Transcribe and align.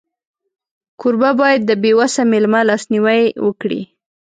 کوربه 0.99 1.31
باید 1.39 1.61
د 1.65 1.71
بېوسه 1.81 2.23
مېلمه 2.31 2.61
لاسنیوی 2.69 3.23
وکړي. 3.45 3.81